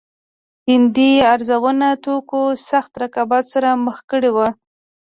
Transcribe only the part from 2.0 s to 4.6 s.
توکو سخت رقابت سره مخ کړي وو.